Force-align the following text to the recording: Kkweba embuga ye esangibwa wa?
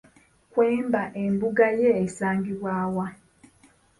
Kkweba 0.45 1.03
embuga 1.23 1.67
ye 1.79 1.89
esangibwa 2.03 2.75
wa? 2.95 3.07